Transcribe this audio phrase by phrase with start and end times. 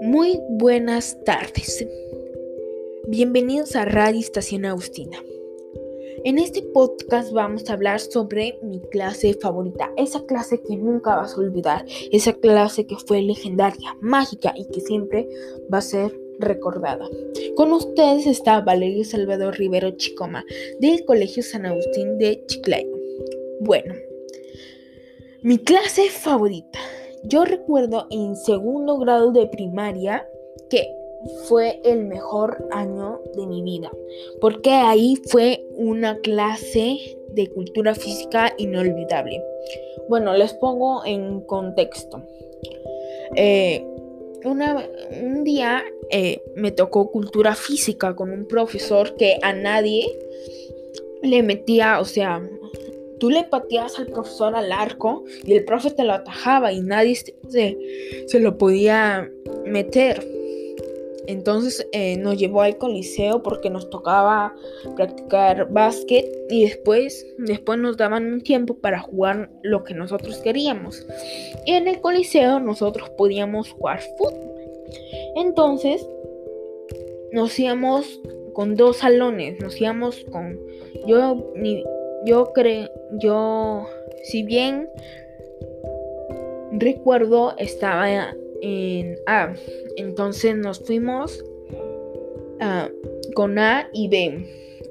[0.00, 1.86] Muy buenas tardes.
[3.08, 5.18] Bienvenidos a Radio Estación Agustina.
[6.24, 11.34] En este podcast vamos a hablar sobre mi clase favorita, esa clase que nunca vas
[11.34, 15.28] a olvidar, esa clase que fue legendaria, mágica y que siempre
[15.72, 17.08] va a ser recordada.
[17.56, 20.44] Con ustedes está Valerio Salvador Rivero Chicoma
[20.80, 22.96] del Colegio San Agustín de Chiclayo.
[23.60, 23.94] Bueno,
[25.42, 26.78] mi clase favorita.
[27.24, 30.28] Yo recuerdo en segundo grado de primaria
[30.68, 30.94] que
[31.48, 33.90] fue el mejor año de mi vida,
[34.40, 36.98] porque ahí fue una clase
[37.30, 39.42] de cultura física inolvidable.
[40.08, 42.22] Bueno, les pongo en contexto.
[43.36, 43.84] Eh,
[44.44, 50.06] un día eh, me tocó cultura física con un profesor que a nadie
[51.22, 52.46] le metía, o sea,
[53.18, 57.14] tú le pateabas al profesor al arco y el profe te lo atajaba y nadie
[57.16, 57.78] se,
[58.26, 59.30] se lo podía
[59.64, 60.34] meter.
[61.26, 64.54] Entonces eh, nos llevó al coliseo porque nos tocaba
[64.96, 71.06] practicar básquet y después, después nos daban un tiempo para jugar lo que nosotros queríamos.
[71.66, 74.34] Y en el coliseo nosotros podíamos jugar fútbol.
[75.36, 76.06] Entonces
[77.32, 78.20] nos íbamos
[78.52, 80.58] con dos salones, nos íbamos con
[81.06, 81.82] yo ni
[82.26, 82.88] yo creo,
[83.20, 83.86] yo,
[84.24, 84.88] si bien
[86.72, 89.54] recuerdo, estaba en A.
[89.96, 91.44] Entonces nos fuimos
[93.34, 94.46] con A y B.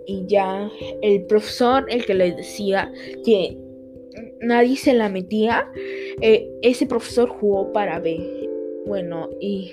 [0.05, 0.69] Y ya
[1.01, 2.91] el profesor, el que les decía
[3.25, 3.57] que
[4.41, 5.71] nadie se la metía,
[6.21, 8.49] eh, ese profesor jugó para B.
[8.85, 9.71] Bueno, y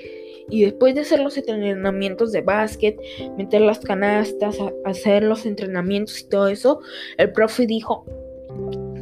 [0.50, 3.00] y después de hacer los entrenamientos de básquet,
[3.38, 6.80] meter las canastas, hacer los entrenamientos y todo eso,
[7.18, 8.04] el profe dijo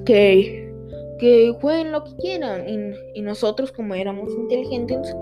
[0.05, 0.71] que,
[1.19, 2.67] que jueguen lo que quieran.
[3.15, 5.15] Y, nosotros, como éramos inteligentes,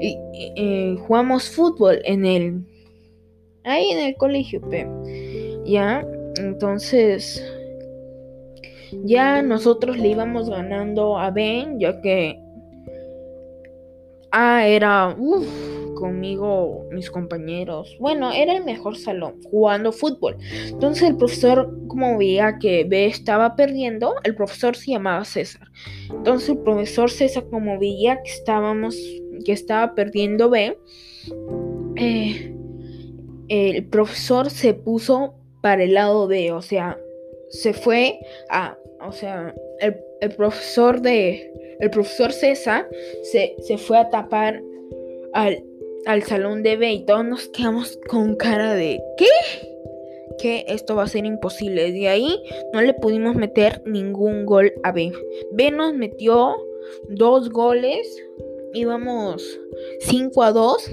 [0.00, 0.18] y,
[0.56, 2.64] eh, jugamos fútbol en el.
[3.64, 4.60] Ahí en el colegio,
[5.64, 6.06] Ya,
[6.38, 7.42] entonces.
[9.02, 12.43] Ya nosotros le íbamos ganando a Ben, ya que
[14.36, 15.16] Ah, era
[15.94, 17.96] conmigo, mis compañeros.
[18.00, 20.36] Bueno, era el mejor salón jugando fútbol.
[20.66, 25.68] Entonces el profesor, como veía que B estaba perdiendo, el profesor se llamaba César.
[26.10, 28.96] Entonces el profesor César, como veía que estábamos,
[29.44, 30.76] que estaba perdiendo B,
[31.94, 32.54] eh,
[33.46, 36.98] el profesor se puso para el lado B, o sea,
[37.50, 38.18] se fue
[38.50, 42.88] a, o sea, el, el profesor de el profesor César
[43.22, 44.62] se, fue a tapar
[45.32, 45.62] al,
[46.06, 49.26] al salón de B y todos nos quedamos con cara de ¿qué?
[50.38, 51.92] Que esto va a ser imposible.
[51.92, 52.40] De ahí
[52.72, 55.12] no le pudimos meter ningún gol a B.
[55.52, 56.56] B nos metió
[57.08, 58.22] dos goles.
[58.72, 59.60] Íbamos
[60.00, 60.90] 5 a 2.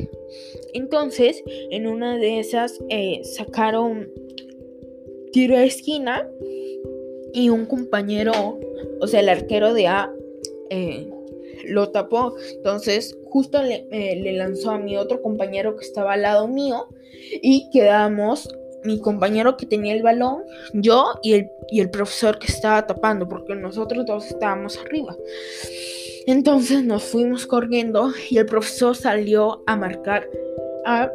[0.73, 4.07] Entonces, en una de esas eh, sacaron
[5.31, 6.29] tiro a esquina
[7.33, 8.59] y un compañero,
[9.01, 10.13] o sea, el arquero de A,
[10.69, 11.09] eh,
[11.65, 12.35] lo tapó.
[12.55, 16.87] Entonces, justo eh, le, lanzó a mi otro compañero que estaba al lado mío
[17.41, 18.49] y quedamos
[18.83, 23.27] mi compañero que tenía el balón, yo y el, y el profesor que estaba tapando,
[23.27, 25.15] porque nosotros dos estábamos arriba.
[26.25, 30.27] Entonces nos fuimos corriendo y el profesor salió a marcar
[30.85, 31.11] a,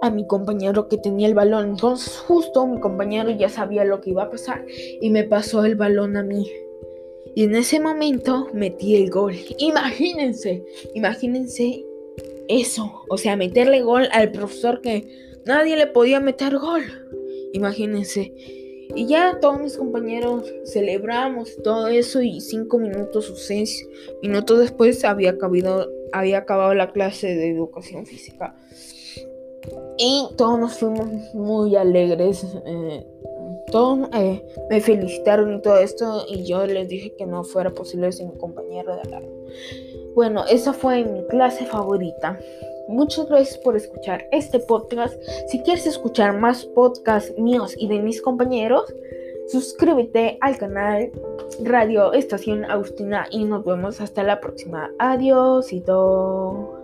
[0.00, 1.70] a mi compañero que tenía el balón.
[1.70, 4.64] Entonces justo mi compañero ya sabía lo que iba a pasar
[5.00, 6.48] y me pasó el balón a mí.
[7.34, 9.34] Y en ese momento metí el gol.
[9.58, 10.64] Imagínense,
[10.94, 11.84] imagínense
[12.48, 13.04] eso.
[13.08, 15.08] O sea, meterle gol al profesor que
[15.44, 16.82] nadie le podía meter gol.
[17.52, 18.32] Imagínense.
[18.94, 23.86] Y ya todos mis compañeros celebramos todo eso y cinco minutos o seis
[24.22, 28.54] minutos después había acabado, había acabado la clase de educación física.
[29.98, 32.44] Y todos nos fuimos muy alegres.
[32.66, 33.04] Eh,
[34.12, 34.40] eh,
[34.70, 38.38] me felicitaron y todo esto y yo les dije que no fuera posible sin mi
[38.38, 39.28] compañero de al
[40.14, 42.38] Bueno, esa fue mi clase favorita.
[42.86, 45.20] Muchas gracias por escuchar este podcast.
[45.48, 48.94] Si quieres escuchar más podcasts míos y de mis compañeros,
[49.48, 51.10] suscríbete al canal
[51.64, 54.92] Radio Estación Agustina y nos vemos hasta la próxima.
[55.00, 56.83] Adiós y todo.